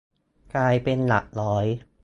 [0.55, 1.65] กลายเป็นหลักร้อย